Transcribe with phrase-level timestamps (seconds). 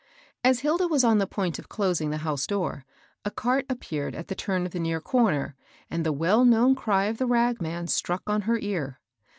[0.43, 2.85] As Hilda was on the point of closing the house door,
[3.23, 5.55] a cart appeared at the turn of the near cor ner,
[5.91, 8.99] and the well known cry of the ragman struck on her ear.